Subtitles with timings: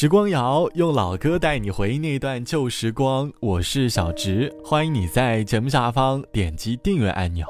[0.00, 3.32] 时光谣用老歌带你回忆那段旧时光。
[3.40, 7.44] 我是小植，欢迎你在节目下方点击订阅按钮。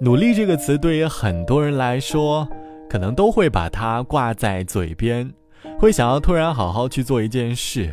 [0.00, 2.48] 努力这个词对于很多人来说，
[2.88, 5.30] 可能都会把它挂在嘴边，
[5.78, 7.92] 会想要突然好好去做一件事，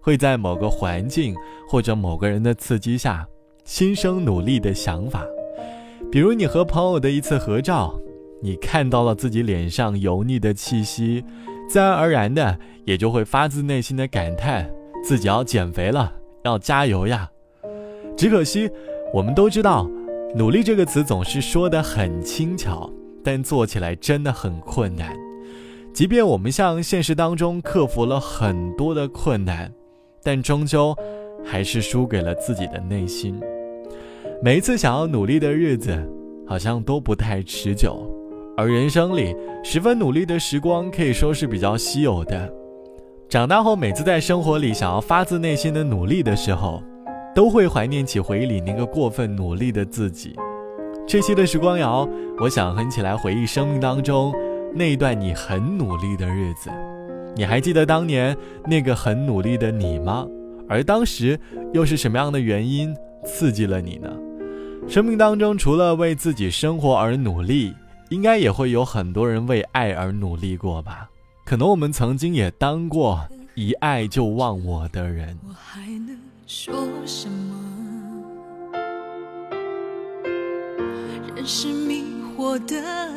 [0.00, 1.34] 会在某个环境
[1.68, 3.28] 或者某个人的刺激下，
[3.66, 5.26] 心生努力的想法。
[6.10, 8.00] 比如你和朋友的一次合照。
[8.40, 11.24] 你看到了自己脸上油腻的气息，
[11.68, 14.68] 自然而然的也就会发自内心的感叹
[15.04, 16.12] 自己要减肥了，
[16.44, 17.30] 要加油呀。
[18.16, 18.70] 只可惜，
[19.12, 19.88] 我们都知道，
[20.34, 22.90] 努力这个词总是说的很轻巧，
[23.22, 25.14] 但做起来真的很困难。
[25.92, 29.72] 即便我们向现实当中克服了很多的困难，
[30.22, 30.96] 但终究
[31.44, 33.38] 还是输给了自己的内心。
[34.42, 35.96] 每一次想要努力的日子，
[36.46, 38.10] 好像都不太持久。
[38.58, 42.52] 而人生里十分努力的时光可以说是比较稀有的。
[43.28, 46.82] 长大后，每次在生活里想要发自内心的努力的时候，
[47.32, 50.34] 都会怀念起回忆里那个过分努力的自己。
[51.06, 52.08] 这期的时光谣，
[52.40, 54.34] 我想哼起来回忆生命当中
[54.74, 56.68] 那一段你很努力的日子。
[57.36, 60.26] 你还记得当年那个很努力的你吗？
[60.68, 61.38] 而当时
[61.72, 62.92] 又是什么样的原因
[63.24, 64.10] 刺激了你呢？
[64.88, 67.72] 生命当中除了为自己生活而努力。
[68.10, 71.10] 应该也会有很多人为爱而努力过吧？
[71.44, 75.38] 可能我们曾经也当过一爱就忘我的人。
[75.46, 77.54] 我还能说什么？
[81.34, 82.04] 人是迷
[82.36, 83.12] 惑的，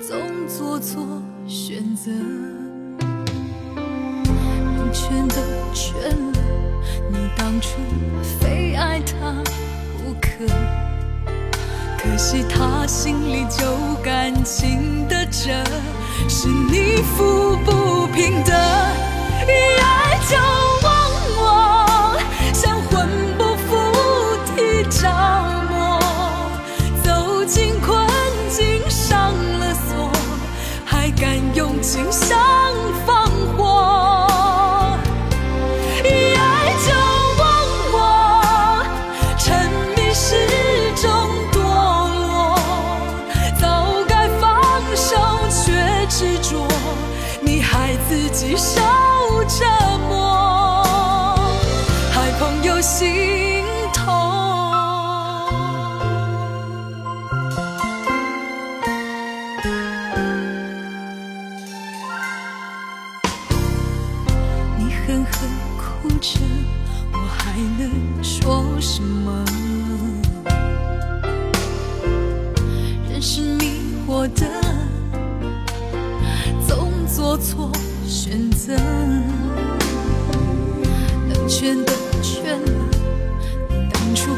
[0.00, 0.16] 总
[0.48, 1.04] 做错
[1.46, 2.96] 选择，人
[4.92, 5.36] 全都
[5.74, 5.94] 圈
[6.32, 6.38] 了，
[7.10, 7.78] 你当初
[8.40, 9.42] 非爱他
[9.98, 10.46] 不可。
[12.08, 15.50] 可惜他心里就感情的折，
[16.28, 18.52] 是你抚不平的，
[52.76, 53.64] 害朋友心
[53.94, 54.04] 痛。
[64.78, 65.48] 你狠狠
[65.78, 66.38] 哭着，
[67.12, 67.90] 我还能
[68.22, 69.44] 说什么？
[73.08, 74.46] 人是迷惑的，
[76.68, 77.70] 总做错。
[78.08, 78.72] 选择
[81.28, 81.92] 能圈的
[82.46, 82.70] 倦了，
[83.92, 84.30] 当初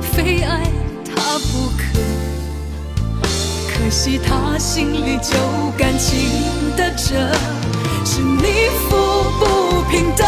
[0.00, 0.68] 非爱
[1.04, 1.82] 他不可，
[3.68, 5.36] 可惜他心里就
[5.78, 6.28] 感情
[6.76, 7.14] 的折，
[8.04, 8.90] 是你抚
[9.38, 9.44] 不
[9.88, 10.24] 平的，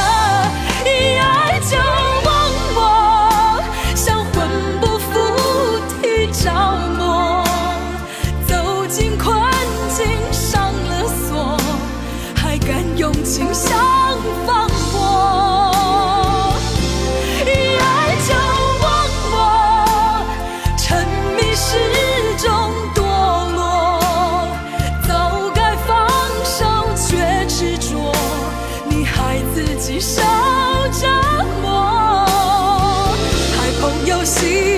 [34.24, 34.73] 朋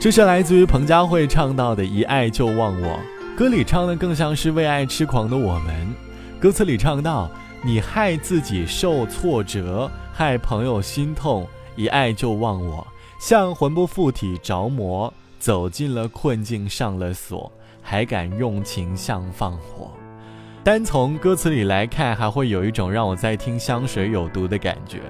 [0.00, 2.88] 这是来自于彭佳慧唱到的《一爱就忘我》，
[3.38, 5.94] 歌里唱的更像是为爱痴狂的我们。
[6.38, 7.30] 歌词里唱到
[7.64, 12.86] ：“你害自己受挫折，害朋友心痛，一爱就忘我，
[13.18, 17.50] 像魂不附体着魔，走进了困境上了锁，
[17.80, 19.90] 还敢用情像放火。”
[20.64, 25.02] 单从歌词里来看，还会有一种让我在听香水有毒的感觉。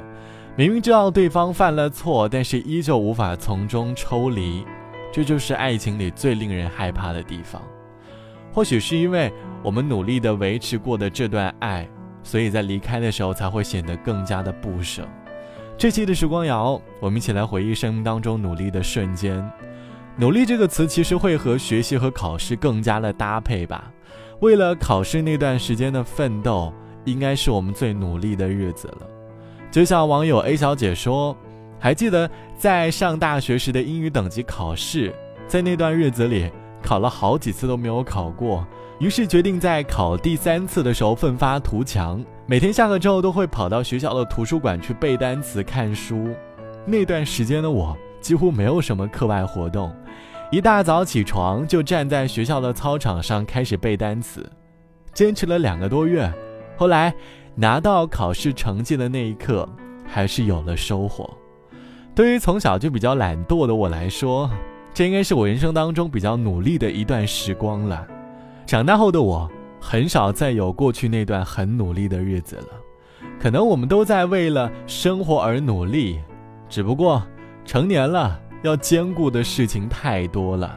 [0.56, 4.66] 明明知道对方犯了错，但是依旧无法从中抽离，
[5.12, 7.62] 这就是爱情里最令人害怕的地方。
[8.52, 11.88] 或许是因为我们努力的维持过的这段爱，
[12.24, 15.06] 所以在离开的时候才会显得更加的不舍。
[15.78, 19.48] 这期的时光谣，我们一起来回忆生命当中努力的瞬间。
[20.16, 23.92] 努力这个词其实会和学习和考试更加的搭配吧。
[24.40, 26.72] 为了考试那段时间的奋斗，
[27.04, 29.06] 应该是我们最努力的日子了。
[29.70, 31.36] 就像网友 A 小姐说，
[31.78, 35.14] 还记得在上大学时的英语等级考试，
[35.46, 36.50] 在那段日子里
[36.82, 38.66] 考了好几次都没有考过，
[39.00, 46.28] 于是决定在考第三次的时候奋发图强，每天下课之后都会跑到学校的图书馆去背单词、看书。
[46.86, 49.90] 那段时间的我几乎没有什么课外活动，
[50.50, 54.48] 一大早起床就站在学校的操场上开始背单词，
[55.12, 56.32] 坚持了两个多月，
[56.76, 57.14] 后来。
[57.56, 59.68] 拿到考试成绩的那一刻，
[60.04, 61.32] 还是有了收获。
[62.12, 64.50] 对于从小就比较懒惰的我来说，
[64.92, 68.04] 这应该是我人生当中比较努力的一段时光了。
[68.66, 69.48] 长大后的我，
[69.80, 72.66] 很少再有过去那段很努力的日子了。
[73.38, 76.18] 可能我们都在为了生活而努力，
[76.68, 77.22] 只不过
[77.64, 80.76] 成年了，要兼顾的事情太多了，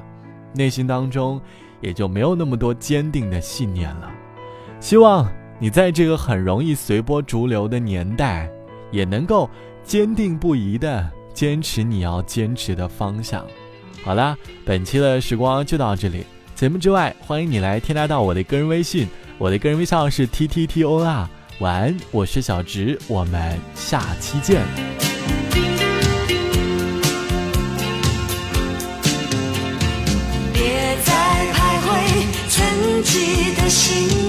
[0.53, 1.41] 内心当中
[1.81, 4.11] 也就没有那么多坚定的信念了。
[4.79, 5.27] 希望。
[5.59, 8.47] 你在这个很容易随波逐流的年代，
[8.91, 9.49] 也能够
[9.83, 13.43] 坚定不移的坚持你要坚持的方向。
[14.03, 16.23] 好啦，本期的时光就到这里。
[16.53, 19.07] 节目之外，欢迎你来添加到我的个人微信，
[19.39, 21.27] 我的个人微信号是 t t t o r。
[21.57, 25.06] 晚安，我是小直，我们下期见。
[33.69, 34.26] 心。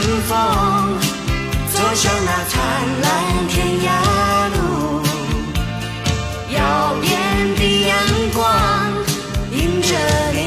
[0.00, 0.30] 春风，
[1.72, 2.60] 走向那灿
[3.02, 3.06] 烂
[3.48, 3.88] 天涯
[4.54, 4.56] 路，
[6.54, 6.56] 耀
[7.02, 7.10] 眼
[7.56, 7.90] 的阳
[8.32, 8.38] 光
[9.50, 9.88] 迎着
[10.34, 10.38] 你，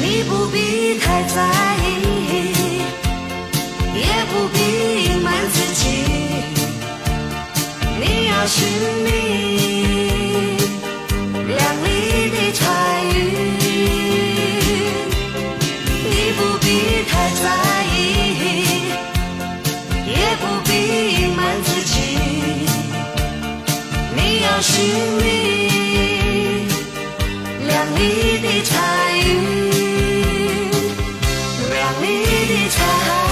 [0.00, 0.06] 你。
[0.30, 0.56] 不必
[1.00, 1.36] 太在
[1.82, 1.86] 意，
[3.96, 4.00] 也
[4.30, 4.56] 不必
[5.04, 5.82] 隐瞒自己，
[8.00, 8.56] 你要寻
[9.02, 9.08] 觅
[24.78, 24.80] 绚
[25.18, 26.68] 丽，
[27.66, 27.98] 亮丽
[28.38, 28.70] 的彩
[29.18, 29.20] 云，
[31.68, 32.04] 亮丽
[32.46, 33.27] 的彩。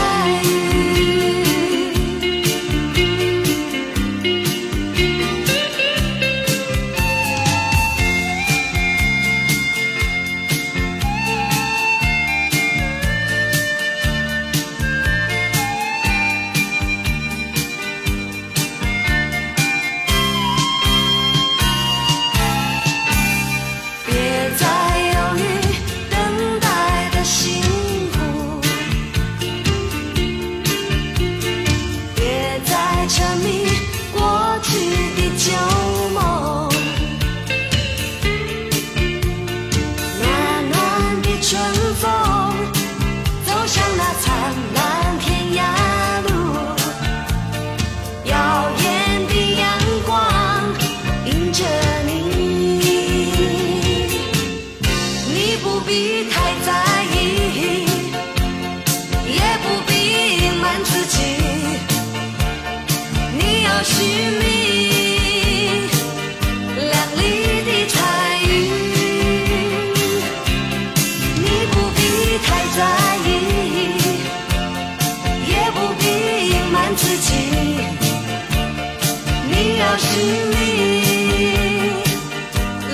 [79.88, 80.08] 我是
[80.50, 80.56] 你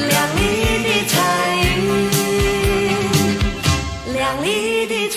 [0.09, 0.41] 亮丽
[0.85, 1.13] 的彩
[1.65, 1.73] 云
[4.13, 4.47] 亮丽
[4.87, 5.17] 的彩